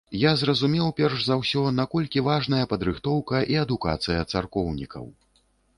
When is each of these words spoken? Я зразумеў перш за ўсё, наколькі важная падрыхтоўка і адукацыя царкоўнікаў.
Я 0.19 0.29
зразумеў 0.41 0.87
перш 0.99 1.17
за 1.27 1.35
ўсё, 1.41 1.61
наколькі 1.81 2.25
важная 2.31 2.65
падрыхтоўка 2.73 3.45
і 3.55 3.61
адукацыя 3.67 4.21
царкоўнікаў. 4.35 5.05